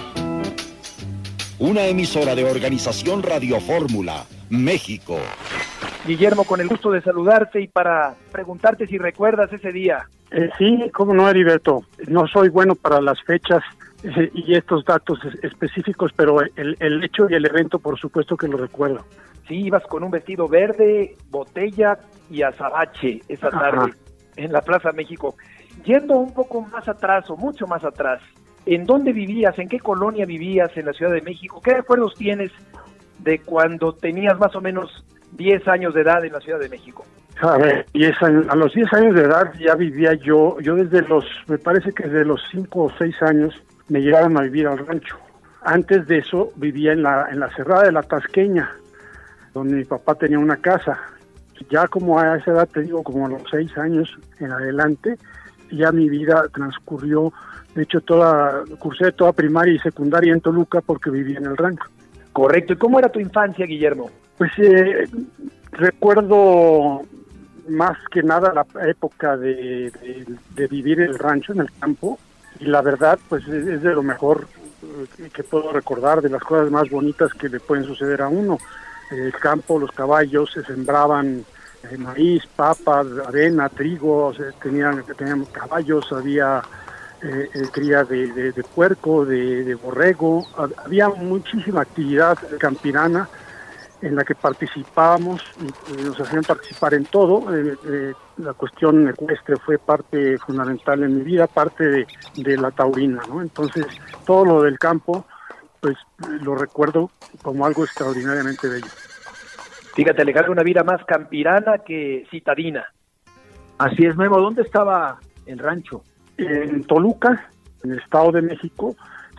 [1.61, 5.19] Una emisora de Organización Radio Fórmula, México.
[6.07, 10.07] Guillermo, con el gusto de saludarte y para preguntarte si recuerdas ese día.
[10.30, 11.84] Eh, sí, cómo no, Heriberto.
[12.09, 13.62] No soy bueno para las fechas
[14.03, 18.48] eh, y estos datos específicos, pero el, el, hecho y el evento, por supuesto que
[18.48, 19.05] lo recuerdo.
[19.48, 21.98] Sí, ibas con un vestido verde, botella
[22.31, 23.95] y azabache esa tarde
[24.36, 25.36] en la Plaza México.
[25.84, 28.20] Yendo un poco más atrás o mucho más atrás,
[28.67, 29.58] ¿en dónde vivías?
[29.58, 31.61] ¿En qué colonia vivías en la Ciudad de México?
[31.62, 32.51] ¿Qué recuerdos tienes
[33.19, 37.05] de cuando tenías más o menos 10 años de edad en la Ciudad de México?
[37.41, 37.87] A ver,
[38.48, 42.05] a los 10 años de edad ya vivía yo, yo desde los, me parece que
[42.05, 43.55] desde los 5 o 6 años
[43.89, 45.19] me llegaron a vivir al rancho.
[45.62, 48.70] Antes de eso vivía en la, en la Cerrada de la Tasqueña,
[49.53, 50.98] donde mi papá tenía una casa.
[51.70, 55.17] Ya como a esa edad, te digo, como a los 6 años en adelante,
[55.70, 57.33] ya mi vida transcurrió,
[57.75, 61.85] de hecho, toda, cursé toda primaria y secundaria en Toluca porque vivía en el rancho.
[62.34, 62.72] Correcto.
[62.72, 64.10] ¿Y cómo era tu infancia, Guillermo?
[64.36, 65.08] Pues eh,
[65.70, 67.02] recuerdo
[67.68, 69.92] más que nada la época de,
[70.68, 72.18] vivir en el rancho, en el campo,
[72.58, 74.48] y la verdad, pues es, de lo mejor
[74.82, 78.58] eh, que puedo recordar, de las cosas más bonitas que le pueden suceder a uno.
[79.12, 81.44] El campo, los caballos se sembraban
[81.89, 86.62] eh, maíz, papas, arena, trigo, tenían, teníamos caballos, había
[87.24, 90.46] eh, cría de, puerco, de, de, borrego,
[90.85, 93.29] había muchísima actividad campirana
[94.02, 95.42] en la que participábamos,
[95.89, 97.55] y nos hacían participar en todo.
[97.57, 103.23] Eh, eh, la cuestión ecuestre fue parte fundamental en mi vida, parte de, la taurina,
[103.27, 103.41] ¿no?
[103.41, 103.86] Entonces,
[104.27, 105.24] todo lo del campo,
[105.80, 105.96] pues
[106.42, 107.11] lo recuerdo
[107.42, 108.91] como algo extraordinariamente bello.
[109.95, 112.85] Fíjate, Alejandro, una vida más campirana que citadina.
[113.79, 114.39] Así es, Memo.
[114.39, 116.02] ¿Dónde estaba el rancho?
[116.36, 117.48] En Toluca,
[117.83, 118.96] en el Estado de México,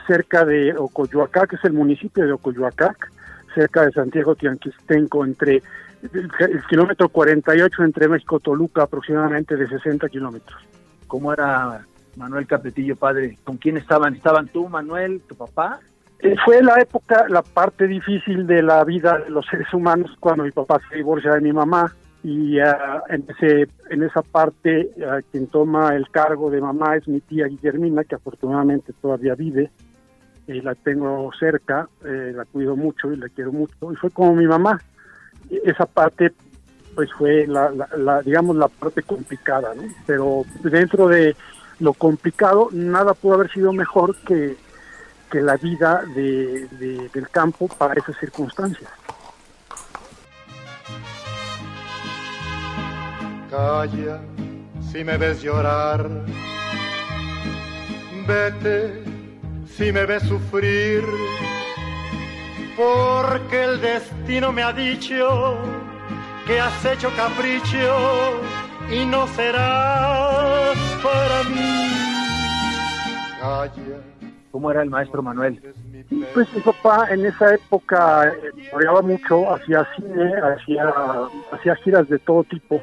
[0.08, 3.12] cerca de Ocoyoacac, que es el municipio de Ocoyoacac,
[3.54, 5.62] cerca de Santiago Tianquistenco, entre
[6.14, 10.62] el, kilómetro 48 entre México y Toluca, aproximadamente de 60 kilómetros.
[11.08, 11.86] ¿Cómo era
[12.16, 13.38] Manuel Capetillo, padre?
[13.44, 14.16] ¿Con quién estaban?
[14.16, 15.80] ¿Estaban tú, Manuel, tu papá?
[16.20, 20.44] Eh, fue la época, la parte difícil de la vida de los seres humanos cuando
[20.44, 21.94] mi papá se divorcia de mi mamá
[22.26, 23.24] y uh, en,
[23.92, 24.90] en esa parte
[25.32, 29.70] quien toma el cargo de mamá es mi tía Guillermina, que afortunadamente todavía vive
[30.48, 34.34] y la tengo cerca, eh, la cuido mucho y la quiero mucho, y fue como
[34.34, 34.82] mi mamá.
[35.52, 36.34] Esa parte,
[36.96, 39.84] pues fue la, la, digamos, la parte complicada, ¿no?
[40.08, 41.36] Pero dentro de
[41.80, 44.56] lo complicado, nada pudo haber sido mejor que,
[45.32, 46.68] que la vida de,
[47.14, 48.90] del campo para esas circunstancias.
[53.56, 54.20] Calla,
[54.92, 56.10] si me ves llorar,
[58.28, 59.02] vete
[59.66, 61.06] si me ves sufrir,
[62.76, 65.58] porque el destino me ha dicho
[66.46, 68.42] que has hecho capricho
[68.92, 71.90] y no serás para mí.
[73.40, 73.98] Calla.
[74.52, 75.62] ¿Cómo era el maestro Manuel?
[76.34, 80.94] Pues mi papá en esa época eh, mucho, hacía cine, hacía,
[81.54, 82.82] hacía giras de todo tipo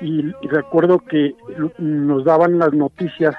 [0.00, 1.34] y recuerdo que
[1.78, 3.34] nos daban las noticias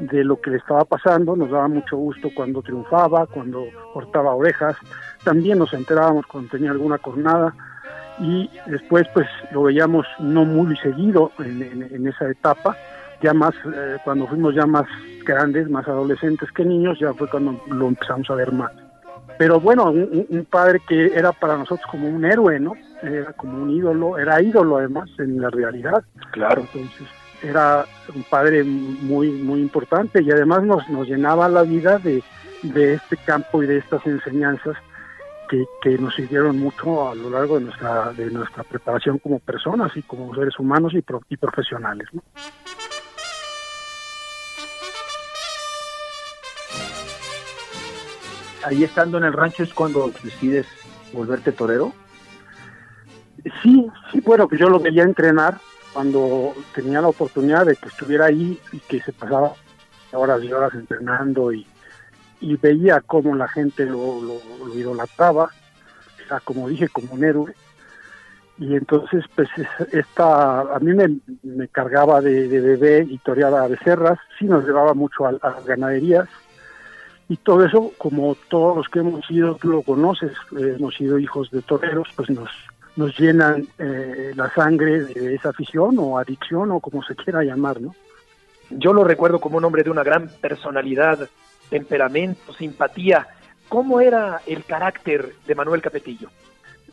[0.00, 4.76] de lo que le estaba pasando, nos daba mucho gusto cuando triunfaba, cuando cortaba orejas,
[5.24, 7.54] también nos enterábamos cuando tenía alguna cornada
[8.18, 12.76] y después pues lo veíamos no muy seguido en, esa etapa,
[13.22, 14.86] ya más eh, cuando fuimos ya más
[15.24, 18.72] grandes, más adolescentes que niños, ya fue cuando lo empezamos a ver más.
[19.42, 22.74] Pero bueno, un, un padre que era para nosotros como un héroe, ¿no?
[23.02, 26.04] Era como un ídolo, era ídolo además en la realidad.
[26.30, 26.60] Claro.
[26.60, 27.08] Entonces,
[27.42, 27.84] era
[28.14, 32.22] un padre muy, muy importante y además nos, nos llenaba la vida de,
[32.62, 34.76] este campo y de estas enseñanzas
[35.48, 39.90] que, que, nos sirvieron mucho a lo largo de nuestra, de nuestra preparación como personas
[39.96, 42.06] y como seres humanos y, y profesionales.
[48.64, 50.66] Ahí estando en el rancho es cuando decides
[51.12, 51.92] volverte torero.
[53.62, 55.58] Sí, sí, bueno, que yo lo veía entrenar
[55.92, 59.52] cuando tenía la oportunidad de que estuviera ahí y que se pasaba
[60.12, 61.66] horas y horas entrenando y,
[62.40, 67.54] y veía cómo la gente lo, lo, idolatraba, o sea, como dije, como un héroe.
[68.58, 69.48] Y entonces, pues,
[69.92, 74.94] esta, a mí me, me cargaba de, de, bebé y toreaba becerras, sí nos llevaba
[74.94, 76.28] mucho a, a, ganaderías.
[77.28, 81.18] Y todo eso, como todos los que hemos sido, tú lo conoces, eh, hemos sido
[81.18, 82.50] hijos de toreros, pues nos,
[82.96, 87.80] nos llenan eh, la sangre de esa afición o adicción o como se quiera llamar,
[87.80, 87.94] ¿no?
[88.70, 91.28] Yo lo recuerdo como un hombre de una gran personalidad,
[91.68, 93.26] temperamento, simpatía.
[93.68, 96.28] ¿Cómo era el carácter de Manuel Capetillo?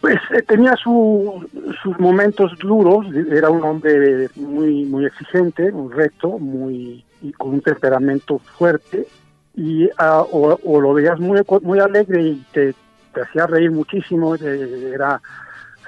[0.01, 1.47] Pues eh, tenía su,
[1.83, 7.61] sus momentos duros, era un hombre muy muy exigente, muy recto, muy y con un
[7.61, 9.07] temperamento fuerte
[9.59, 12.73] y uh, o, o, lo veías muy muy alegre y te,
[13.13, 15.21] te hacía reír muchísimo, eh, era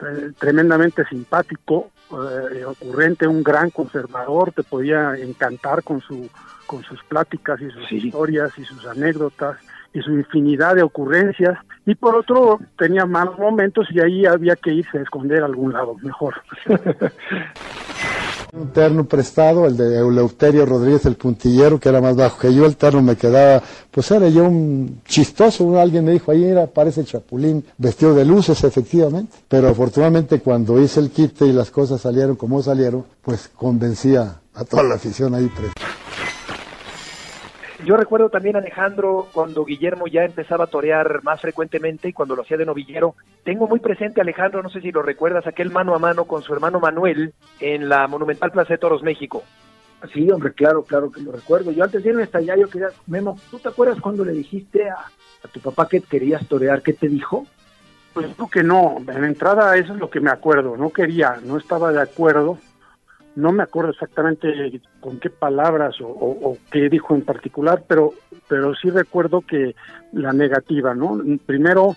[0.01, 6.29] eh, tremendamente simpático, eh, ocurrente, un gran conservador, te podía encantar con su
[6.65, 8.07] con sus pláticas y sus sí.
[8.07, 9.57] historias y sus anécdotas
[9.93, 14.73] y su infinidad de ocurrencias y por otro tenía malos momentos y ahí había que
[14.73, 16.35] irse a esconder a algún lado mejor.
[18.53, 22.65] Un terno prestado, el de Eleuterio Rodríguez, el puntillero, que era más bajo que yo,
[22.65, 27.05] el terno me quedaba, pues era yo un chistoso, alguien me dijo, ahí era, parece
[27.05, 32.35] chapulín, vestido de luces, efectivamente, pero afortunadamente cuando hice el quite y las cosas salieron
[32.35, 35.81] como salieron, pues convencía a toda la afición ahí presente.
[37.85, 42.43] Yo recuerdo también, Alejandro, cuando Guillermo ya empezaba a torear más frecuentemente y cuando lo
[42.43, 43.15] hacía de novillero.
[43.43, 46.53] Tengo muy presente, Alejandro, no sé si lo recuerdas, aquel mano a mano con su
[46.53, 49.43] hermano Manuel en la Monumental Plaza de Toros México.
[50.13, 51.71] Sí, hombre, claro, claro que lo recuerdo.
[51.71, 54.89] Yo antes de irme hasta allá, yo quería, Memo, ¿tú te acuerdas cuando le dijiste
[54.89, 54.97] a,
[55.43, 56.81] a tu papá que querías torear?
[56.83, 57.47] ¿Qué te dijo?
[58.13, 61.57] Pues creo que no, en entrada eso es lo que me acuerdo, no quería, no
[61.57, 62.57] estaba de acuerdo,
[63.35, 68.13] no me acuerdo exactamente con qué palabras o, qué dijo en particular, pero,
[68.47, 69.75] pero sí recuerdo que
[70.11, 71.19] la negativa, ¿no?
[71.45, 71.95] Primero,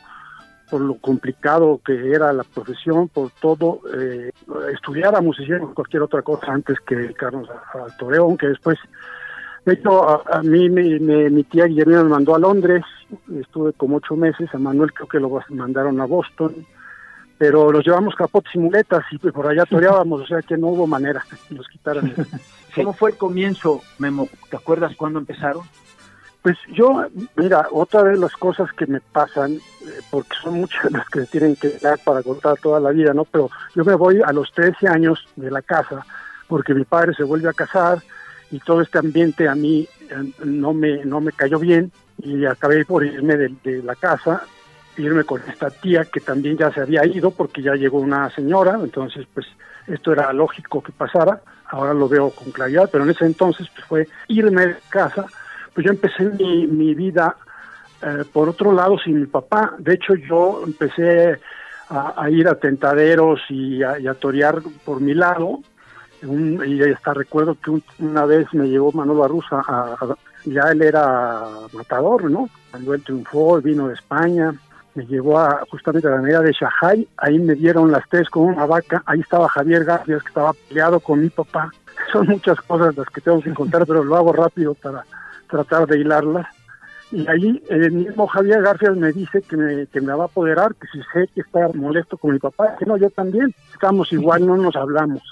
[0.70, 4.30] por lo complicado que era la profesión, por todo, eh,
[4.72, 8.78] estudiáramos, hiciéramos cualquier otra cosa antes que dedicarnos al toreo, aunque después,
[9.64, 12.84] de hecho, a, a mí me, me, mi tía Guillermo me mandó a Londres,
[13.40, 16.54] estuve como ocho meses, a Manuel creo que lo mandaron a Boston,
[17.38, 20.86] pero los llevamos capotes y muletas y por allá toreábamos, o sea que no hubo
[20.86, 22.14] manera que nos quitaran.
[22.74, 24.28] ¿Cómo fue el comienzo, Memo?
[24.50, 25.62] ¿Te acuerdas cuándo empezaron?
[26.42, 29.60] Pues yo, mira, otra de las cosas que me pasan, eh,
[30.10, 33.24] porque son muchas las que tienen que dar para contar toda la vida, ¿no?
[33.24, 36.04] Pero yo me voy a los 13 años de la casa,
[36.46, 38.02] porque mi padre se vuelve a casar
[38.50, 42.84] y todo este ambiente a mí eh, no me, no me cayó bien y acabé
[42.84, 44.44] por irme de, de la casa
[44.96, 48.78] irme con esta tía que también ya se había ido porque ya llegó una señora,
[48.82, 49.46] entonces pues
[49.86, 53.86] esto era lógico que pasara, ahora lo veo con claridad, pero en ese entonces pues,
[53.86, 55.26] fue irme de casa,
[55.74, 57.36] pues yo empecé mi, mi vida
[58.02, 61.38] eh, por otro lado sin mi papá, de hecho yo empecé
[61.88, 65.60] a, ir a tentaderos y a, y torear por mi lado,
[66.22, 69.96] un, y hasta recuerdo que un, una vez me llevó Manolo Arruza, a,
[70.44, 71.42] ya él era
[71.72, 72.48] matador, ¿no?
[72.70, 74.54] Cuando él triunfó, vino de España,
[74.94, 78.44] me llevó a, justamente a la avenida de Shahai, ahí me dieron las tres con
[78.44, 81.70] una vaca, ahí estaba Javier García, que estaba peleado con mi papá.
[82.12, 85.04] Son muchas cosas las que tengo que contar, pero lo hago rápido para
[85.48, 86.46] tratar de hilarlas.
[87.12, 90.74] Y ahí el mismo Javier García me dice que me, que me va a apoderar,
[90.74, 94.46] que si sé que está molesto con mi papá, que no, yo también, estamos igual,
[94.46, 95.22] no nos hablamos.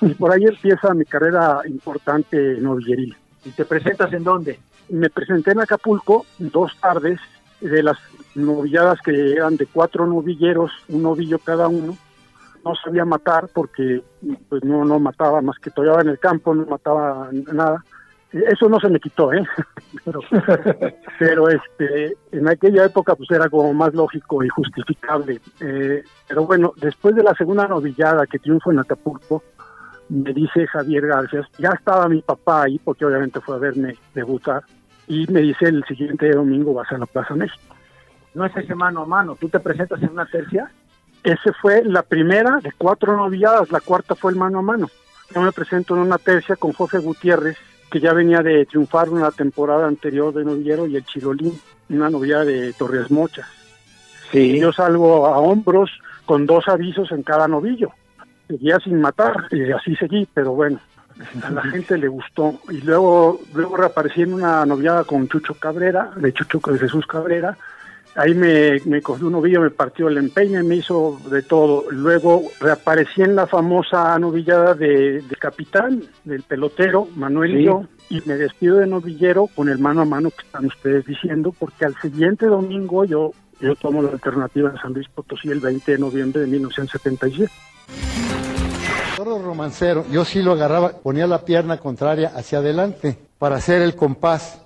[0.00, 3.16] Y por ahí empieza mi carrera importante novilleril.
[3.44, 4.58] ¿Y te presentas en dónde?
[4.88, 7.20] Me presenté en Acapulco dos tardes
[7.60, 7.98] de las
[8.34, 11.96] novilladas que eran de cuatro novilleros, un novillo cada uno,
[12.64, 14.02] no sabía matar porque
[14.48, 17.84] pues no, no mataba más que toreaba en el campo, no mataba nada.
[18.32, 19.46] Eso no se me quitó, ¿eh?
[20.04, 20.20] pero,
[21.18, 25.40] pero este, en aquella época pues era como más lógico y justificable.
[25.60, 29.42] Eh, pero bueno, después de la segunda novillada que triunfo en Acapulco,
[30.08, 34.64] me dice Javier García, ya estaba mi papá ahí porque obviamente fue a verme debutar,
[35.06, 37.73] y me dice el siguiente domingo vas a la Plaza México.
[38.34, 40.70] No es ese mano a mano, ¿tú te presentas en una tercia?
[41.22, 44.90] Ese fue la primera de cuatro novilladas, la cuarta fue el mano a mano.
[45.34, 47.56] Yo me presento en una tercia con Jorge Gutiérrez,
[47.90, 52.44] que ya venía de triunfar una temporada anterior de novillero, y el Chilolín, una novillada
[52.44, 53.46] de Torres Mochas.
[54.32, 54.56] Sí.
[54.56, 55.90] Y yo salgo a hombros
[56.26, 57.90] con dos avisos en cada novillo.
[58.48, 60.80] Seguía sin matar, y así seguí, pero bueno,
[61.42, 66.10] a la gente le gustó y luego luego reaparecí en una noviada con Chucho Cabrera
[66.16, 67.56] de Chucho de Jesús Cabrera
[68.16, 71.90] Ahí me, me cogió un ovillo, me partió el empeine, me hizo de todo.
[71.90, 78.20] Luego reaparecí en la famosa novillada de, de capitán, del pelotero, Manuel y yo, y
[78.24, 81.96] me despido de novillero con el mano a mano que están ustedes diciendo, porque al
[82.00, 86.42] siguiente domingo yo, yo tomo la alternativa de San Luis Potosí el 20 de noviembre
[86.42, 87.50] de 1977.
[89.16, 93.96] Toro romancero, yo sí lo agarraba, ponía la pierna contraria hacia adelante para hacer el
[93.96, 94.64] compás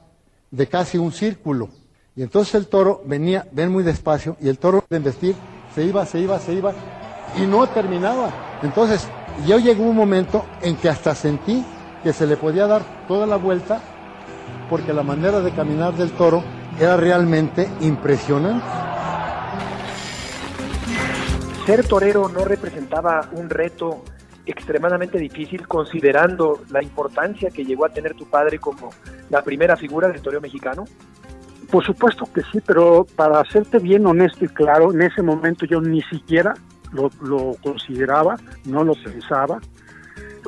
[0.50, 1.69] de casi un círculo.
[2.18, 5.37] Y entonces el toro venía, ven muy despacio, y el toro de embestir
[5.72, 6.72] se iba, se iba, se iba,
[7.37, 8.58] y no terminaba.
[8.60, 9.06] Entonces,
[9.46, 11.64] yo llegó un momento en que hasta sentí
[12.02, 13.80] que se le podía dar toda la vuelta,
[14.68, 16.42] porque la manera de caminar del toro
[16.80, 18.66] era realmente impresionante.
[21.66, 24.02] Ser torero no representaba un reto
[24.44, 28.90] extremadamente difícil considerando la importancia que llegó a tener tu padre como
[29.30, 30.84] la primera figura del toreo mexicano?
[31.70, 35.80] Por supuesto que sí, pero para hacerte bien honesto y claro, en ese momento yo
[35.80, 36.54] ni siquiera
[36.92, 39.60] lo, lo consideraba, no lo pensaba,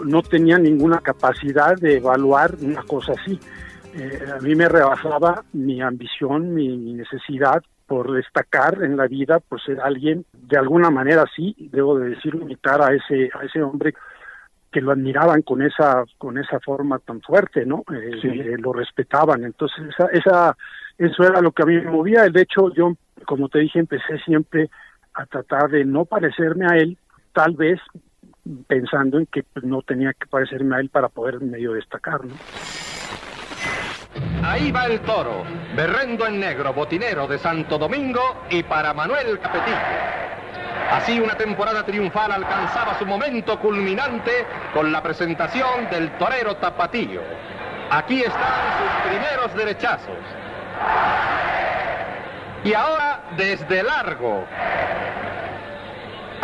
[0.04, 3.38] no tenía ninguna capacidad de evaluar una cosa así.
[3.94, 9.40] Eh, a mí me rebasaba mi ambición, mi, mi necesidad por destacar en la vida,
[9.40, 13.60] por ser alguien, de alguna manera sí, debo de decir, imitar a ese, a ese
[13.62, 13.94] hombre
[14.70, 17.82] que lo admiraban con esa, con esa forma tan fuerte, ¿no?
[17.92, 18.28] Eh, Sí.
[18.28, 19.42] eh, lo respetaban.
[19.42, 20.56] Entonces, esa, esa,
[21.00, 22.28] eso era lo que a mí me movía.
[22.28, 22.92] De hecho, yo,
[23.25, 24.69] como te dije, empecé siempre
[25.14, 26.99] a tratar de no parecerme a él,
[27.33, 27.80] tal vez
[28.66, 32.35] pensando en que pues, no tenía que parecerme a él para poder medio destacar, ¿no?
[34.45, 39.76] Ahí va el toro, berrendo en negro, botinero de Santo Domingo y para Manuel Capetillo.
[40.90, 47.23] Así una temporada triunfal alcanzaba su momento culminante con la presentación del torero tapatillo.
[47.90, 50.19] Aquí están sus primeros derechazos.
[52.64, 54.44] Y ahora desde largo.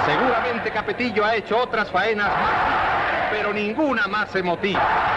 [0.05, 5.16] Seguramente Capetillo ha hecho otras faenas más, pero ninguna más emotiva.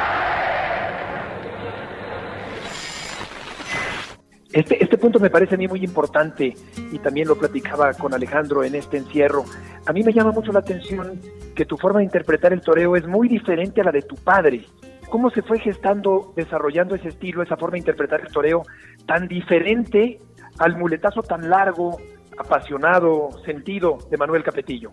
[4.51, 6.55] Este, este punto me parece a mí muy importante
[6.91, 9.45] y también lo platicaba con Alejandro en este encierro.
[9.85, 11.21] A mí me llama mucho la atención
[11.55, 14.65] que tu forma de interpretar el toreo es muy diferente a la de tu padre.
[15.09, 18.63] ¿Cómo se fue gestando, desarrollando ese estilo, esa forma de interpretar el toreo
[19.05, 20.19] tan diferente
[20.59, 21.97] al muletazo tan largo,
[22.37, 24.91] apasionado, sentido de Manuel Capetillo?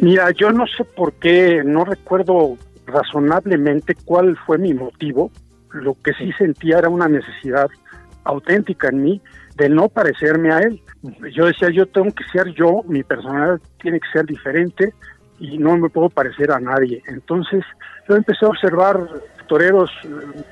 [0.00, 5.30] Mira, yo no sé por qué, no recuerdo razonablemente cuál fue mi motivo.
[5.72, 7.68] Lo que sí sentía era una necesidad
[8.24, 9.22] auténtica en mí
[9.56, 10.82] de no parecerme a él.
[11.34, 14.92] Yo decía, yo tengo que ser yo, mi personalidad tiene que ser diferente
[15.38, 17.02] y no me puedo parecer a nadie.
[17.08, 17.64] Entonces
[18.08, 19.08] yo empecé a observar
[19.46, 19.90] toreros,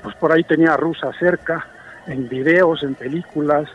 [0.01, 1.65] pues por ahí tenía a Rusa cerca,
[2.07, 3.67] en videos, en películas,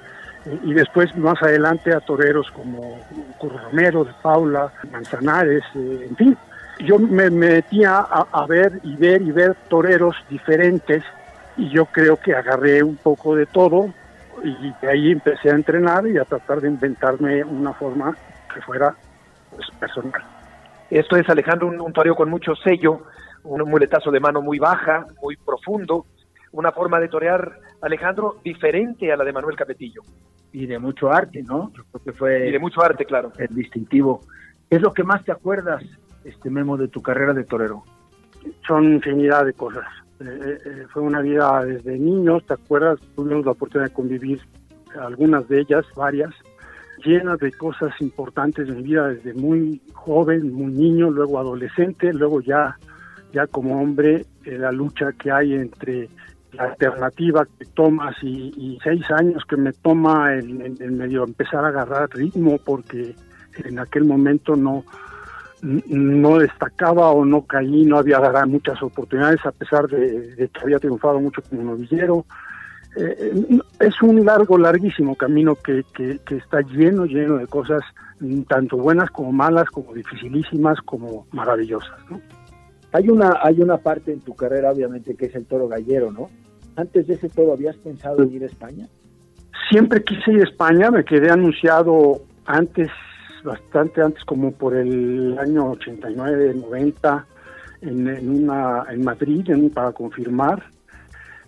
[0.65, 2.99] y después más adelante a toreros como
[3.39, 6.37] Curro Romero, de Paula, Manzanares, eh, en fin.
[6.79, 11.05] Yo me metía a, ver y ver y ver toreros diferentes
[11.59, 13.93] y yo creo que agarré un poco de todo
[14.43, 18.17] y de ahí empecé a entrenar y a tratar de inventarme una forma
[18.55, 18.95] que fuera
[19.55, 20.23] pues, personal.
[20.89, 23.03] Esto es, Alejandro, un, un con mucho sello,
[23.44, 26.06] un muletazo de mano muy baja, muy profundo,
[26.52, 30.02] una forma de torear, Alejandro, diferente a la de Manuel Capetillo.
[30.52, 31.70] Y de mucho arte, ¿no?
[31.75, 33.32] Yo creo que fue Y de mucho arte, claro.
[33.38, 34.20] el distintivo.
[34.68, 35.82] ¿Qué es lo que más te acuerdas,
[36.25, 37.85] este Memo, de tu carrera de torero?
[38.66, 39.87] Son infinidad de cosas.
[40.20, 42.99] Eh, eh, fue una vida desde niños, ¿te acuerdas?
[43.14, 44.40] Tuvimos la oportunidad de convivir
[45.00, 46.35] algunas de ellas, varias,
[47.04, 52.40] llenas de cosas importantes en mi vida desde muy joven, muy niño, luego adolescente, luego
[52.40, 52.76] ya,
[53.32, 56.08] ya como hombre, eh, la lucha que hay entre
[56.52, 61.68] la alternativa que tomas y, seis años que me toma el, el- medio empezar a
[61.68, 63.14] agarrar ritmo porque
[63.64, 64.84] en aquel momento no
[65.62, 70.78] no destacaba o no caí, no había dado muchas oportunidades a pesar de, que había
[70.78, 72.25] triunfado mucho como novillero.
[72.96, 77.82] Eh, es un largo, larguísimo camino que, que, que está lleno, lleno de cosas
[78.49, 81.99] tanto buenas como malas, como dificilísimas, como maravillosas.
[82.10, 82.20] ¿no?
[82.92, 86.28] Hay una, hay una parte en tu carrera, obviamente, que es el toro gallero, ¿no?
[86.76, 88.88] Antes de ese toro, ¿habías pensado en ir a España?
[89.70, 92.88] Siempre quise ir a España, me quedé anunciado antes,
[93.44, 97.26] bastante antes, como por el año 89, 90,
[97.82, 100.64] en, en, una, en Madrid, para confirmar.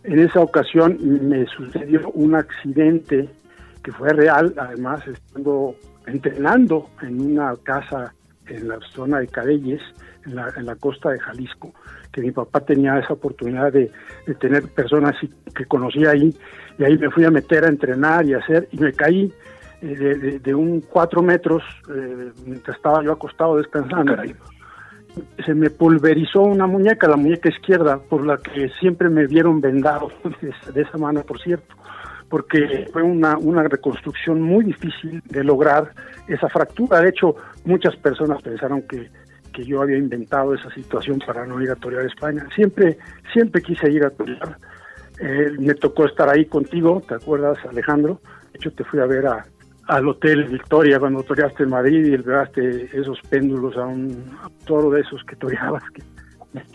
[0.04, 3.28] En esa ocasión me sucedió un accidente
[3.82, 5.74] que fue real, además estando
[6.06, 8.14] entrenando en una casa
[8.46, 9.82] en la zona de Cadelles,
[10.26, 11.72] en la, en la costa de Jalisco,
[12.12, 13.90] que mi papá tenía esa oportunidad de,
[14.26, 15.14] de tener personas
[15.54, 16.34] que conocía ahí,
[16.78, 19.32] y ahí me fui a meter a entrenar y a hacer, y me caí
[19.82, 24.14] de, de, un cuatro metros, eh, mientras estaba yo acostado descansando,
[25.44, 30.10] se me pulverizó una muñeca, la muñeca izquierda, por la que siempre me vieron vendado,
[30.72, 31.74] de, esa mano, por cierto,
[32.32, 35.92] porque fue una, una reconstrucción muy difícil de lograr
[36.26, 37.00] esa fractura.
[37.00, 37.36] De hecho,
[37.66, 39.10] muchas personas pensaron que,
[39.52, 42.48] que yo había inventado esa situación para no ir a torear España.
[42.54, 42.96] Siempre,
[43.34, 44.56] siempre quise ir a torear.
[45.20, 48.18] Eh, me tocó estar ahí contigo, ¿te acuerdas, Alejandro?
[48.50, 49.44] De hecho, te fui a ver a,
[49.88, 54.24] al Hotel Victoria cuando toreaste en Madrid y llevaste esos péndulos a un
[54.64, 55.82] toro de esos que toreabas.
[55.90, 56.02] Que,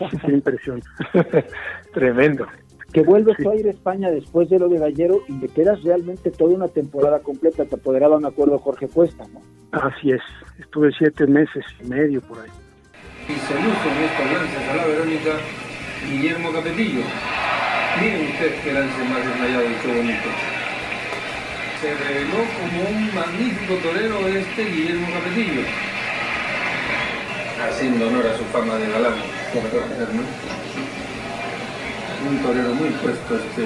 [0.24, 0.80] qué impresión.
[1.92, 2.46] Tremendo.
[2.92, 6.30] Que vuelves a ir a España después de lo de Gallero y te quedas realmente
[6.30, 7.64] toda una temporada completa.
[7.64, 9.42] Te apoderaba un acuerdo Jorge Cuesta, ¿no?
[9.72, 10.22] Así es.
[10.58, 12.50] Estuve siete meses y medio por ahí.
[13.28, 15.30] Y se luce en esta lanza a la Verónica
[16.10, 17.02] Guillermo Capetillo.
[18.00, 20.28] Miren ustedes qué lance más desmayado y qué bonito
[21.80, 25.62] se reveló como un magnífico torero este Guillermo Capetillo,
[27.62, 29.14] haciendo honor a su fama de galán,
[32.26, 33.64] Un torero muy puesto este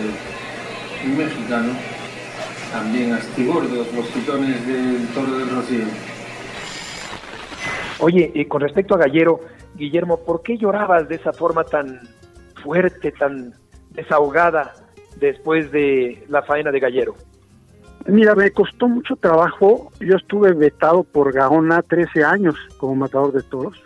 [1.17, 1.73] mexicano,
[2.71, 5.85] también astigordos los pitones del toro del Rocío.
[7.99, 9.41] Oye, y con respecto a Gallero,
[9.75, 12.01] Guillermo, ¿por qué llorabas de esa forma tan
[12.63, 13.55] fuerte, tan
[13.91, 14.75] desahogada
[15.17, 17.15] después de la faena de Gallero?
[18.07, 19.91] Mira, me costó mucho trabajo.
[20.01, 23.81] Yo estuve vetado por Gaona 13 años como matador de toros.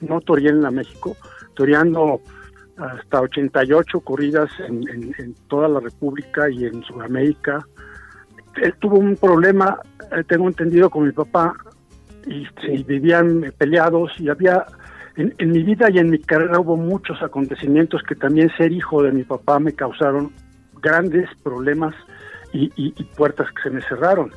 [0.00, 1.16] No toreé en la México,
[1.54, 2.20] toreando
[2.76, 7.64] hasta 88 corridas en, toda la República y en Sudamérica.
[8.56, 9.78] Él tuvo un problema,
[10.10, 11.54] eh, tengo entendido, con mi papá
[12.26, 12.46] y,
[12.84, 14.64] vivían peleados y había...
[15.14, 19.02] En, en mi vida y en mi carrera hubo muchos acontecimientos que también ser hijo
[19.02, 20.32] de mi papá me causaron
[20.82, 21.94] grandes problemas
[22.52, 24.30] y, puertas que se me cerraron.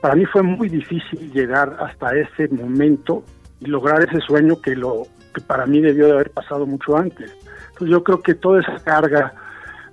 [0.00, 3.24] Para mí fue muy difícil llegar hasta ese momento
[3.60, 7.32] y lograr ese sueño que lo que para mí debió de haber pasado mucho antes.
[7.72, 9.34] Entonces yo creo que toda esa carga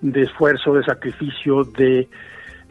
[0.01, 2.07] de esfuerzo, de sacrificio, de,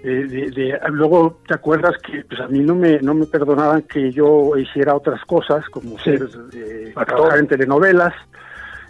[0.03, 4.57] de, luego te acuerdas que pues a mí no me no me perdonaban que yo
[4.57, 8.15] hiciera otras cosas como ser eh, trabajar en telenovelas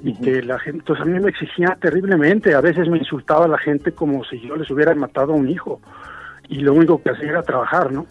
[0.01, 3.49] y que la gente, entonces a mí me exigía terriblemente, a veces me insultaba a
[3.49, 5.81] la gente como si yo les hubiera matado a un hijo
[6.49, 8.07] y lo único que hacía era trabajar, ¿no?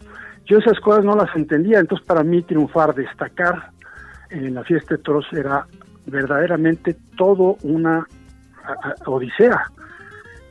[0.45, 3.71] Yo esas cosas no las entendía, entonces para mí triunfar, destacar
[4.29, 5.65] en la fiesta de toros era
[6.07, 8.05] verdaderamente todo una
[9.05, 9.65] odisea.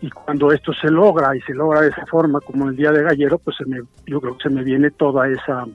[0.00, 3.02] Y cuando esto se logra y se logra de esa forma como el día de
[3.02, 5.66] Gallero, pues se me, yo creo que se me viene toda esa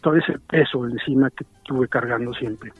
[0.00, 2.72] todo ese peso encima que tuve cargando siempre.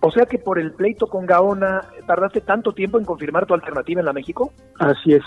[0.00, 4.00] O sea que por el pleito con Gaona, ¿tardaste tanto tiempo en confirmar tu alternativa
[4.00, 4.52] en la México?
[4.78, 5.22] Así es.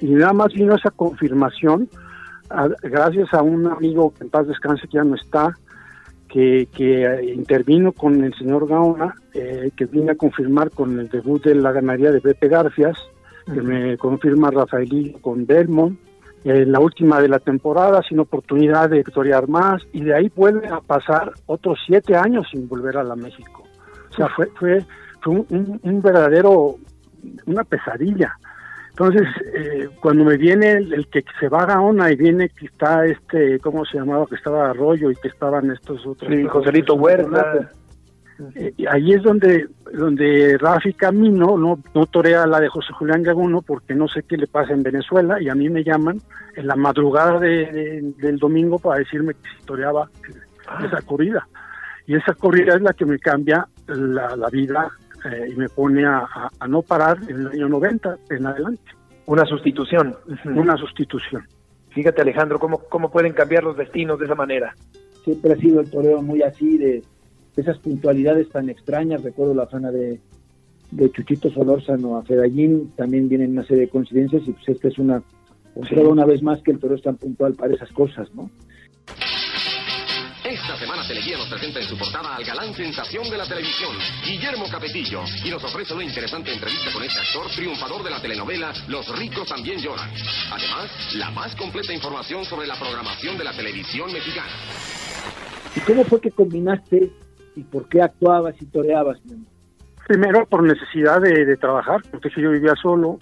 [0.00, 1.88] Y nada más vino esa confirmación
[2.82, 5.56] gracias a un amigo que en paz descanse que ya no está,
[6.32, 11.42] que, que intervino con el señor Gaona, eh, que vino a confirmar con el debut
[11.44, 12.96] de la ganadería de Pepe Garfias,
[13.46, 15.98] que me confirma Rafaelí con Belmont,
[16.44, 20.80] la última de la temporada, sin oportunidad de victoriar más, y de ahí vuelve a
[20.80, 23.64] pasar otros siete años sin volver a la México.
[24.10, 24.84] O sea, fue, fue,
[25.20, 26.76] fue un, verdadero,
[27.46, 28.36] una pesadilla.
[29.00, 33.06] Entonces, eh, cuando me viene el, que se va a Gaona y viene que está
[33.06, 34.26] este, ¿cómo se llamaba?
[34.26, 36.30] Que estaba Arroyo y que estaban estos otros.
[36.30, 37.70] Sí, Joselito Huerta.
[38.56, 43.62] Eh, ahí es donde donde Rafi Camino no, no torea la de José Julián Gaguno
[43.62, 46.20] porque no sé qué le pasa en Venezuela y a mí me llaman
[46.54, 50.10] en la madrugada de, del domingo para decirme que si toreaba
[50.68, 50.84] ah.
[50.84, 51.48] esa corrida.
[52.06, 54.90] Y esa corrida es la que me cambia la, vida
[55.24, 56.26] eh, y me pone a,
[56.68, 58.82] no parar en el año 90 en adelante.
[59.26, 60.16] Una sustitución.
[60.44, 61.46] Una sustitución.
[61.90, 64.74] Fíjate Alejandro, cómo, cómo pueden cambiar los destinos de esa manera.
[65.24, 67.02] Siempre ha sido el toreo muy así, de,
[67.56, 69.22] esas puntualidades tan extrañas.
[69.22, 70.20] Recuerdo la zona de,
[70.90, 74.98] de Chuchito Solórzano a Fedallín, también vienen una serie de coincidencias y pues esta es
[74.98, 75.22] una,
[75.74, 78.50] observa una vez más que el toreo es tan puntual para esas cosas, ¿no?
[80.50, 83.94] Esta semana Teleguía nos presenta en su portada al galán sensación de la televisión,
[84.26, 88.72] Guillermo Capetillo, y nos ofrece una interesante entrevista con este actor triunfador de la telenovela
[88.88, 90.10] Los ricos también lloran.
[90.50, 94.50] Además, la más completa información sobre la programación de la televisión mexicana.
[95.76, 97.12] ¿Y cómo fue que combinaste
[97.54, 99.20] y por qué actuabas y toreabas?
[100.08, 103.20] Primero por necesidad de, trabajar, porque si yo vivía solo,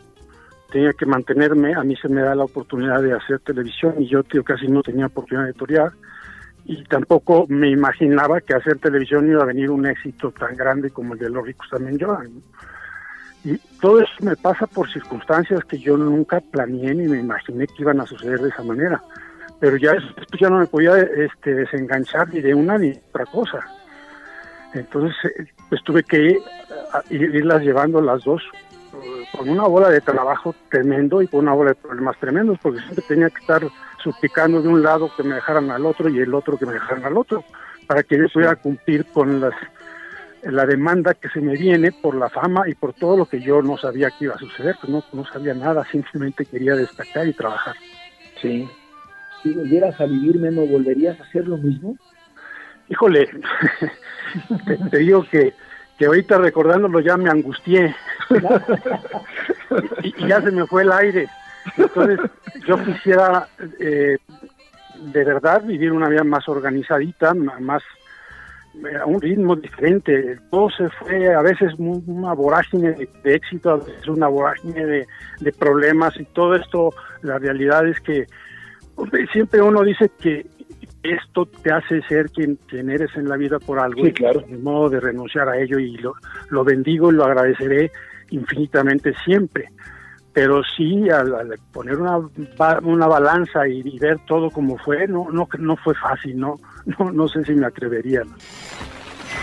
[0.72, 4.22] tenía que mantenerme, a mí se me da la oportunidad de hacer televisión y yo
[4.22, 5.92] tío, casi no tenía oportunidad de torear
[6.68, 11.14] y tampoco me imaginaba que hacer televisión iba a venir un éxito tan grande como
[11.14, 12.30] el de Los ricos también lloran.
[13.42, 17.82] Y todo eso me pasa por circunstancias que yo nunca planeé ni me imaginé que
[17.82, 19.02] iban a suceder de esa manera.
[19.58, 23.24] pero ya después ya no me podía este, desenganchar ni de una ni de otra
[23.24, 23.66] cosa.
[24.74, 26.38] Entonces, eh, pues tuve que
[27.08, 28.42] irlas llevando las dos
[28.92, 32.80] eh, con una bola de trabajo tremendo y con una bola de problemas tremendos, porque
[32.80, 33.62] siempre tenía que estar
[34.12, 37.04] suplicando de un lado que me dejaran al otro y el otro que me dejaran
[37.04, 37.44] al otro,
[37.86, 39.54] para que yo pudiera cumplir con las
[40.42, 43.60] la demanda que se me viene por la fama y por todo lo que yo
[43.60, 47.32] no sabía que iba a suceder, pues no, no sabía nada, simplemente quería destacar y
[47.32, 47.74] trabajar.
[48.40, 48.68] Sí.
[49.42, 51.96] Si volvieras a vivir, Memo, ¿volverías a hacer lo mismo?
[52.88, 53.28] Híjole,
[54.90, 55.52] te, digo que,
[55.98, 57.94] que ahorita recordándolo ya me angustié
[60.02, 61.28] y, ya se me fue el aire.
[61.76, 62.18] Entonces,
[62.66, 63.48] yo quisiera
[63.80, 64.18] eh,
[65.12, 67.82] de verdad vivir una vida más organizadita, más
[69.00, 70.38] a un ritmo diferente.
[70.50, 75.06] Todo se fue a veces una vorágine de, éxito, a veces una vorágine de,
[75.40, 78.26] de, problemas y todo esto, la realidad es que
[79.32, 80.46] siempre uno dice que
[81.02, 84.04] esto te hace ser quien, quien eres en la vida por algo.
[84.04, 84.40] Sí, claro.
[84.40, 86.14] De modo de renunciar a ello y lo,
[86.50, 87.90] lo bendigo y lo agradeceré
[88.30, 89.70] infinitamente siempre.
[90.38, 92.20] Pero sí, al, poner una,
[92.84, 96.60] una balanza y, ver todo como fue, no, no, no fue fácil, no,
[96.96, 98.22] no, no sé si me atrevería.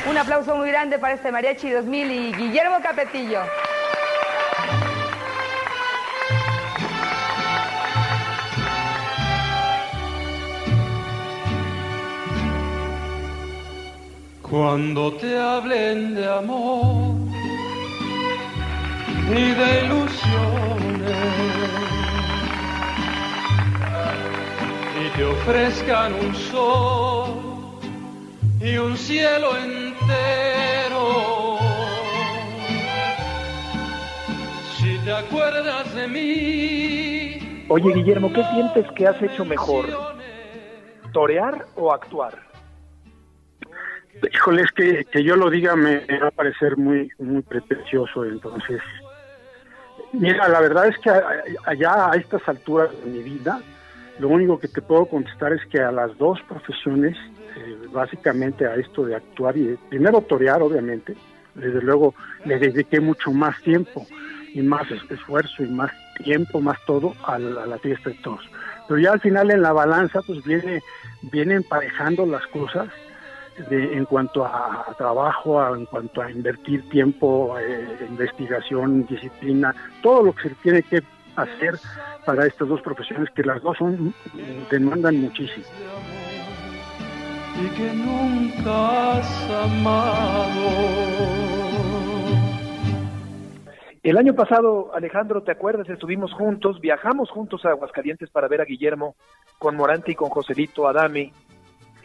[0.09, 3.41] Un aplauso muy grande para este Mariachi 2000 y Guillermo Capetillo.
[14.41, 17.15] Cuando te hablen de amor
[19.29, 20.84] ni de ilusiones
[24.99, 27.79] y te ofrezcan un sol
[28.59, 31.57] y un cielo entero.
[34.77, 37.65] Si te acuerdas de mí.
[37.67, 39.85] Oye, Guillermo, ¿qué sientes que has hecho mejor?
[41.13, 42.43] ¿Torear o actuar?
[44.33, 48.81] Híjole, es que, que yo lo diga me va a parecer muy, muy pretencioso, entonces.
[50.19, 53.59] Mira, la verdad es que allá a estas alturas de mi vida,
[54.19, 57.17] lo único que te puedo contestar es que a las dos profesiones
[57.57, 61.15] eh, básicamente a esto de actuar y primero torear, obviamente.
[61.53, 64.05] Desde luego le dediqué mucho más tiempo
[64.53, 65.91] y más esfuerzo y más
[66.23, 68.41] tiempo, más todo a la, fiesta de todos.
[68.87, 70.81] Pero ya al final en la balanza pues viene,
[71.23, 72.89] viene emparejando las cosas
[73.69, 80.33] de, en cuanto a, trabajo, en cuanto a invertir tiempo, eh, investigación, disciplina, todo lo
[80.33, 81.01] que se tiene que
[81.35, 81.79] hacer
[82.25, 84.13] para estas dos profesiones que las dos son
[84.69, 85.65] demandan muchísimo
[87.61, 90.69] y que nunca has amado.
[94.03, 95.89] El año pasado, Alejandro, ¿te acuerdas?
[95.89, 99.15] Estuvimos juntos, viajamos juntos a Aguascalientes para ver a Guillermo
[99.57, 101.33] con Morante y con Joselito Adame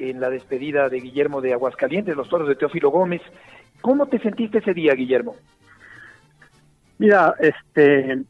[0.00, 3.22] en la despedida de Guillermo de Aguascalientes, los toros de Teófilo Gómez.
[3.80, 5.36] ¿Cómo te sentiste ese día, Guillermo?
[6.98, 8.22] Mira, este,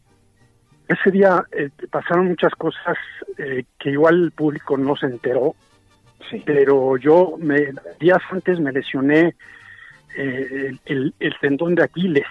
[0.88, 2.96] ese día eh, pasaron muchas cosas
[3.38, 5.54] eh, que igual el público no se enteró
[6.44, 9.34] pero yo me, días antes me lesioné
[10.16, 12.26] eh, el, el, tendón de Aquiles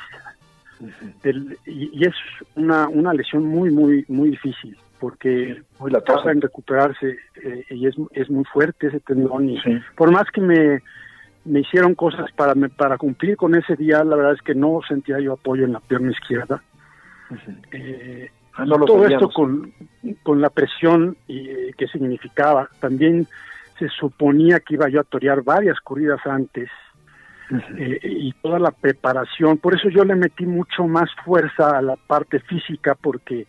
[1.65, 2.15] y, es
[2.56, 7.88] una, una lesión muy muy muy difícil porque muy la tarda en recuperarse eh, y
[7.88, 9.60] es, es muy fuerte ese tendón y
[9.96, 10.82] por más que me,
[11.46, 15.20] me hicieron cosas para para cumplir con ese día la verdad es que no sentía
[15.20, 16.62] yo apoyo en la pierna izquierda.
[17.72, 19.74] Eh, ah, todo esto con,
[20.24, 22.70] con la presión y, que significaba.
[22.80, 23.28] También
[23.78, 26.70] se suponía que iba yo a torear varias corridas antes
[27.78, 29.58] eh, y toda la preparación.
[29.58, 33.48] Por eso yo le metí mucho más fuerza a la parte física porque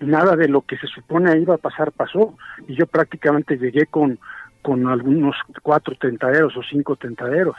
[0.00, 2.34] nada de lo que se supone iba a pasar pasó.
[2.68, 4.18] Y yo prácticamente llegué con,
[4.62, 7.56] con algunos cuatro tentaderos o cinco tentaderos.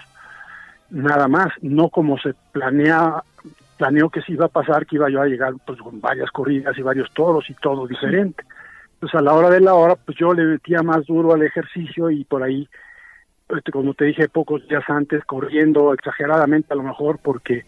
[0.90, 3.24] Nada más, no como se planea
[3.78, 6.78] planeó que se iba a pasar, que iba yo a llegar pues con varias corridas
[6.78, 8.44] y varios toros y todo diferente.
[9.00, 12.10] Pues a la hora de la hora, pues yo le metía más duro al ejercicio
[12.10, 12.68] y por ahí,
[13.46, 17.66] pues, como te dije pocos días antes, corriendo exageradamente a lo mejor, porque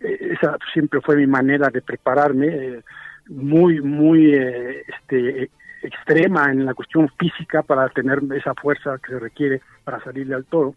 [0.00, 2.82] eh, esa siempre fue mi manera de prepararme, eh,
[3.30, 5.50] muy, muy eh, este,
[5.82, 10.44] extrema en la cuestión física para tener esa fuerza que se requiere para salirle al
[10.44, 10.74] toro.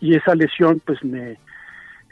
[0.00, 1.38] Y esa lesión, pues me,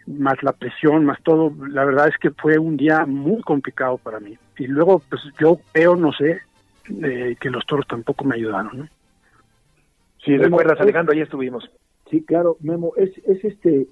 [0.06, 4.20] más la presión, más todo, la verdad es que fue un día muy complicado para
[4.20, 4.38] mí.
[4.58, 6.40] Y luego, pues yo veo, no sé,
[6.84, 8.78] que los toros tampoco me ayudaron.
[8.78, 8.88] ¿no?
[10.24, 11.68] Sí, recuerdas, Alejandro, ahí estuvimos.
[12.10, 13.86] Sí, claro, Memo, es, es este,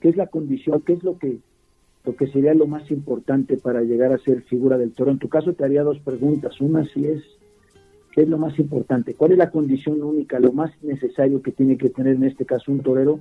[0.00, 0.82] ¿qué es la condición?
[0.82, 1.38] ¿Qué es lo que,
[2.04, 5.10] lo que sería lo más importante para llegar a ser figura del toro?
[5.10, 6.60] En tu caso te haría dos preguntas.
[6.60, 7.22] Una, si es
[8.12, 9.14] ¿qué es lo más importante?
[9.14, 12.70] ¿Cuál es la condición única, lo más necesario que tiene que tener en este caso
[12.70, 13.20] un torero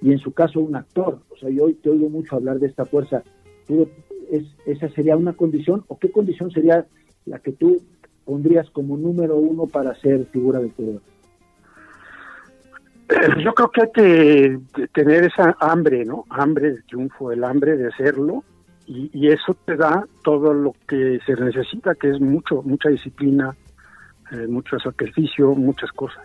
[0.00, 1.20] y en su caso un actor?
[1.30, 3.22] O sea, yo hoy te oigo mucho hablar de esta fuerza.
[4.30, 6.86] es, ¿Esa sería una condición o qué condición sería
[7.26, 7.82] la que tú
[8.24, 11.00] pondrías como número uno para ser figura de torero?
[13.10, 16.24] Eh, yo creo que hay que tener esa hambre, ¿no?
[16.30, 18.44] Hambre de triunfo, el hambre de hacerlo
[18.86, 23.54] y, eso te da todo lo que se necesita, que es mucho, mucha disciplina,
[24.32, 26.24] eh, mucho sacrificio, muchas cosas.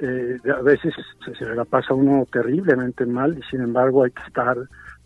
[0.00, 4.22] Eh, a veces se, se, la pasa uno terriblemente mal y sin embargo hay que
[4.22, 4.56] estar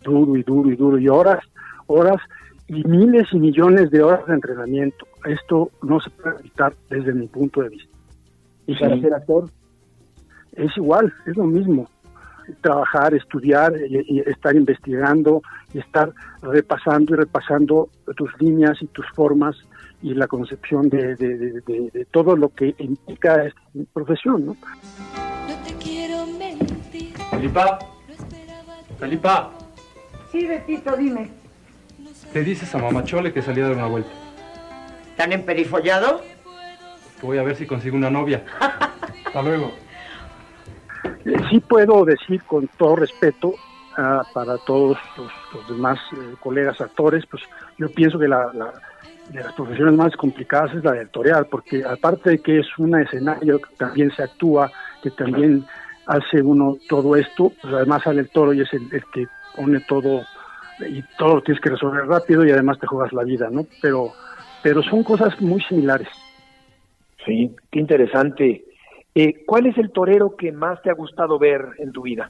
[0.03, 1.43] duro y duro y duro y horas,
[1.87, 2.21] horas
[2.67, 5.05] y miles y millones de horas de entrenamiento.
[5.25, 7.97] Esto no se puede evitar desde mi punto de vista.
[8.67, 9.49] ¿Y para ser actor?
[10.59, 11.89] Es igual, es lo mismo
[12.61, 15.41] trabajar, estudiar y, estar investigando
[15.73, 19.55] y estar repasando y repasando tus líneas y tus formas
[20.01, 23.61] y la concepción de, de, todo lo que implica esta
[23.93, 24.57] profesión, ¿no?
[25.65, 27.13] te quiero mentir.
[27.29, 27.79] Felipa,
[28.97, 29.51] Felipa.
[30.31, 31.29] Sí, Betito, dime.
[32.33, 34.11] ¿Te dices a Mamachole que salía a dar una vuelta?
[35.15, 36.21] ¿Tan emperifollado?
[37.21, 38.43] voy a ver si consigo una novia.
[39.25, 39.71] Hasta luego
[41.49, 43.53] sí puedo decir con todo respeto
[43.97, 47.43] ah, para todos los, demás eh, colegas actores, pues
[47.77, 48.51] yo pienso que la,
[49.29, 52.99] de las profesiones más complicadas es la de torear, porque aparte de que es un
[52.99, 54.71] escenario que también se actúa,
[55.03, 55.65] que también
[56.07, 60.21] hace uno todo esto, pues además sale el toro y es el, que pone todo
[60.87, 63.65] y todo lo tienes que resolver rápido y además te juegas la vida, ¿no?
[63.81, 64.13] Pero,
[64.63, 66.07] pero son cosas muy similares.
[67.25, 68.63] Sí, qué interesante
[69.21, 72.29] eh, ¿Cuál es el torero que más te ha gustado ver en tu vida?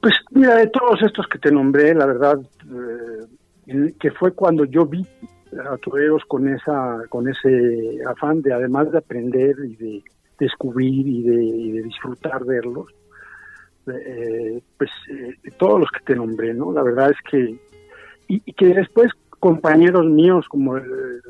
[0.00, 2.40] Pues mira, de todos estos que te nombré, la verdad,
[3.66, 5.06] eh, que fue cuando yo vi
[5.70, 10.02] a toreros con esa, con ese afán de además de aprender y de
[10.38, 12.86] descubrir y de, disfrutar verlos,
[13.86, 14.90] eh, pues
[15.58, 16.72] todos los que te nombré, ¿no?
[16.72, 17.58] La verdad es que
[18.28, 21.20] y, que después compañeros míos como el,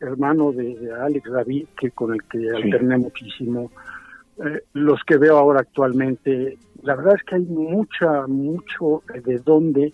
[0.00, 3.70] hermano de, Alex David, que con el que alterné muchísimo,
[4.44, 9.92] eh, los que veo ahora actualmente, la verdad es que hay mucha, mucho de dónde,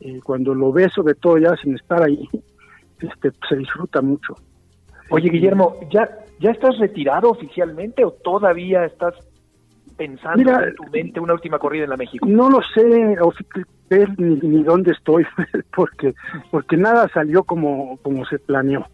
[0.00, 2.28] eh, cuando lo ves sobre todo ya sin estar ahí,
[3.00, 4.34] este, se disfruta mucho.
[5.10, 9.14] Oye, Guillermo, ¿ya, ¿ya estás retirado oficialmente o todavía estás
[9.96, 12.26] pensando en tu mente una última corrida en la México?
[12.28, 13.16] No lo sé
[14.18, 15.26] ni, ni dónde estoy,
[15.74, 16.14] porque
[16.50, 18.86] porque nada salió como, como se planeó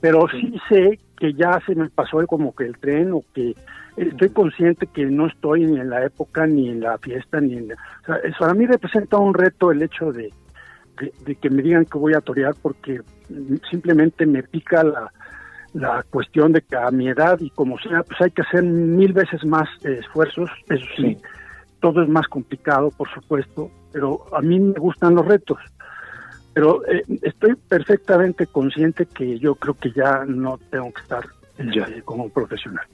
[0.00, 0.54] pero sí.
[0.68, 3.54] sé que ya se me pasó como que el tren o que
[3.96, 7.72] estoy consciente que no estoy ni en la época ni en la fiesta ni en
[7.72, 10.32] o sea, eso para mí representa un reto el hecho de,
[11.24, 13.00] de, que me digan que voy a torear porque
[13.70, 15.12] simplemente me pica la,
[15.74, 19.12] la cuestión de que a mi edad y como sea pues hay que hacer mil
[19.12, 21.18] veces más esfuerzos eso sí.
[21.80, 25.58] todo es más complicado por supuesto pero a mí me gustan los retos
[26.52, 31.24] pero eh, estoy perfectamente consciente que yo creo que ya no tengo que estar
[31.58, 32.86] este, como profesional.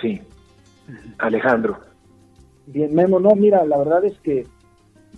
[0.00, 0.20] Sí.
[1.18, 1.78] Alejandro.
[2.66, 4.46] Bien, Memo, no, mira, la verdad es que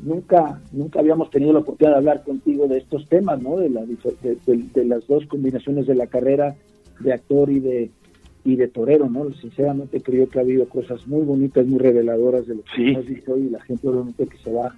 [0.03, 3.57] nunca nunca habíamos tenido la oportunidad de hablar contigo de estos temas, ¿no?
[3.57, 6.57] De, la, de, las dos combinaciones de la carrera
[7.01, 7.91] de actor y de
[8.43, 9.31] y de torero, ¿no?
[9.35, 13.37] Sinceramente creo que ha habido cosas muy bonitas, muy reveladoras de lo que hemos visto
[13.37, 14.75] y la gente obviamente que se va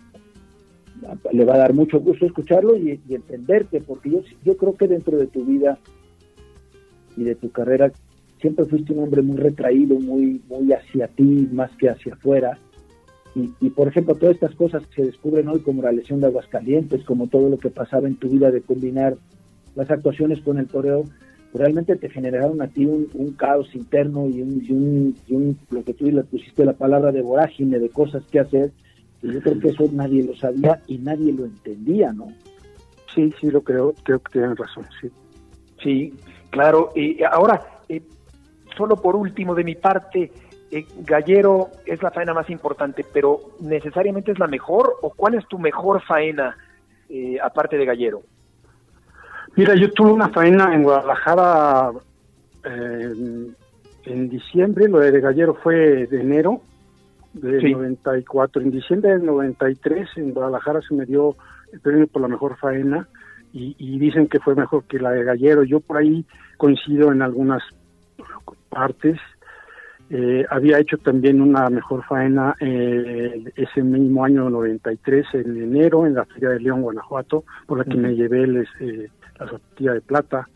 [1.33, 5.17] le va a dar mucho gusto escucharlo y, entenderte, porque yo, yo creo que dentro
[5.19, 5.79] de tu vida
[7.17, 7.93] y de tu carrera
[8.41, 12.59] siempre fuiste un hombre muy retraído, muy, muy hacia ti más que hacia afuera.
[13.35, 17.03] Y, por ejemplo, todas estas cosas que se descubren hoy, como la lesión de Aguascalientes,
[17.05, 19.17] como todo lo que pasaba en tu vida de combinar
[19.75, 21.05] las actuaciones con el toreo,
[21.55, 26.11] realmente te generaron a ti un, caos interno y un, y un, lo que tú
[26.11, 28.71] le pusiste la palabra de vorágine, de cosas que hacer,
[29.22, 32.28] yo creo que eso nadie lo sabía y nadie lo entendía, ¿no?
[33.14, 35.11] Sí, sí, lo creo, creo que tienen razón, sí.
[35.82, 36.14] Sí,
[36.50, 36.92] claro.
[36.94, 38.02] Y ahora, eh,
[38.76, 40.32] solo por último de mi parte,
[40.70, 45.46] eh, Gallero es la faena más importante, pero ¿necesariamente es la mejor o cuál es
[45.46, 46.56] tu mejor faena
[47.08, 48.22] eh, aparte de Gallero?
[49.54, 51.92] Mira, yo tuve una faena en Guadalajara
[52.64, 56.62] en diciembre, lo de Gallero fue de enero,
[57.35, 58.62] del 94.
[58.62, 61.37] En diciembre del 93 en Guadalajara se me dio
[61.73, 63.09] el premio por la mejor faena
[63.53, 65.62] y, dicen que fue mejor que la de Gallero.
[65.62, 66.25] Yo por ahí
[66.57, 67.62] coincido en algunas
[68.71, 69.18] partes.
[70.11, 76.14] Eh, había hecho también una mejor faena eh, ese mismo año 93, en enero, en
[76.14, 78.45] la Feria de León, Guanajuato, por la que me llevé
[78.81, 80.49] eh, la sortilla de plata.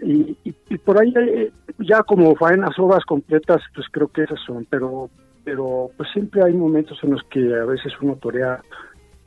[0.00, 4.64] y, y, por ahí eh, ya como faenas obras completas, pues creo que esas son,
[4.70, 5.10] pero
[5.48, 8.60] pero pues siempre hay momentos en los que a veces uno torea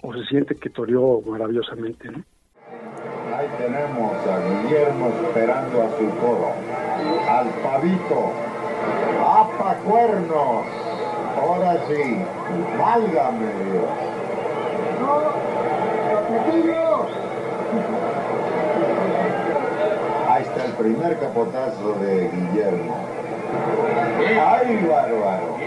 [0.04, 2.24] o se siente que toreó maravillosamente, ¿no?
[3.36, 6.52] Ahí tenemos a Guillermo esperando a su coro,
[7.28, 8.34] al pavito,
[9.20, 10.66] ¡apa cuernos!
[11.42, 12.24] Ahora sí,
[12.78, 13.90] válgame Dios.
[20.30, 22.96] Ahí está el primer capotazo de Guillermo.
[24.40, 25.58] ¡Ay, bárbaro!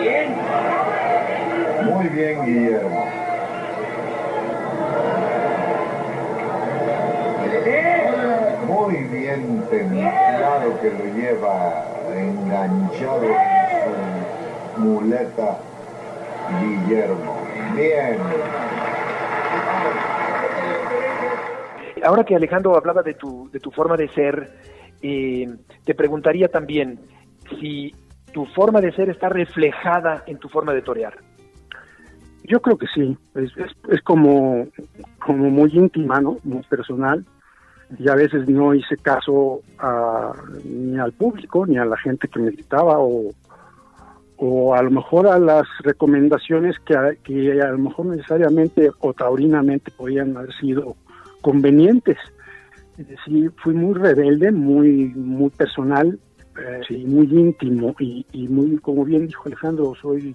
[0.00, 0.34] Bien.
[1.84, 3.06] Muy bien, Guillermo.
[8.66, 11.84] Muy bien templado que lo lleva
[12.16, 13.36] enganchado en
[14.74, 15.58] su muleta
[16.60, 17.36] Guillermo.
[17.74, 18.71] Bien.
[22.04, 24.50] Ahora que Alejandro hablaba de tu, de tu forma de ser,
[25.02, 25.46] eh,
[25.84, 26.98] te preguntaría también
[27.60, 27.94] si
[28.32, 31.14] tu forma de ser está reflejada en tu forma de torear.
[32.44, 33.52] Yo creo que sí, es,
[33.88, 34.66] es, como,
[35.24, 36.38] como muy íntima, ¿no?
[36.42, 37.24] Muy personal,
[37.98, 40.32] y a veces no hice caso a,
[40.64, 43.30] ni al público, ni a la gente que me gritaba, o,
[44.38, 49.92] o a lo mejor a las recomendaciones que, que a lo mejor necesariamente o taurinamente
[49.92, 50.96] podían haber sido
[51.42, 52.18] convenientes.
[52.96, 56.18] Es decir, fui muy rebelde, muy, muy personal,
[56.88, 60.34] sí, muy íntimo y, y muy, como bien dijo Alejandro, soy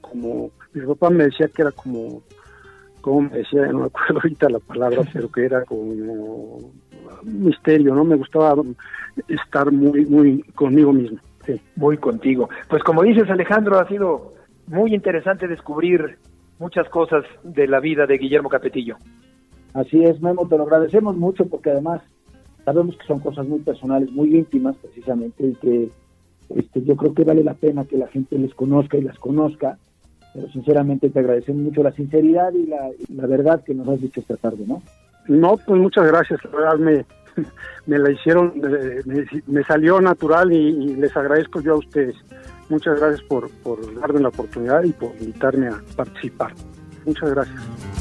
[0.00, 2.22] como, mi papá me decía que era como,
[3.00, 6.72] como me decía, no me acuerdo ahorita la palabra, pero que era como un
[7.22, 8.04] misterio, ¿no?
[8.04, 8.54] Me gustaba
[9.28, 11.18] estar muy, muy conmigo mismo.
[11.46, 11.60] Sí.
[11.76, 12.50] Muy contigo.
[12.68, 14.34] Pues como dices Alejandro, ha sido
[14.66, 16.18] muy interesante descubrir
[16.58, 18.96] muchas cosas de la vida de Guillermo Capetillo.
[19.78, 22.02] Así es, Memo, te lo agradecemos mucho porque además
[22.64, 25.90] sabemos que son cosas muy personales, muy íntimas precisamente, y que
[26.56, 29.78] este, yo creo que vale la pena que la gente les conozca y las conozca,
[30.34, 34.18] pero sinceramente te agradecemos mucho la sinceridad y la, la verdad que nos has dicho
[34.18, 34.82] esta tarde, ¿no?
[35.28, 37.06] No, pues muchas gracias, la verdad me,
[37.86, 38.54] me la hicieron,
[39.46, 42.16] me, salió natural y, y, les agradezco yo a ustedes.
[42.68, 46.52] Muchas gracias por, por darme la oportunidad y por invitarme a participar.
[47.06, 47.97] Muchas gracias.